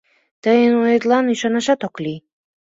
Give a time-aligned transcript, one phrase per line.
[0.43, 2.19] Тыйын оетлан ӱшанашат ок лий...